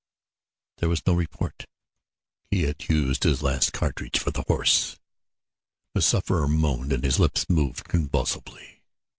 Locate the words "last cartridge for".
3.43-4.31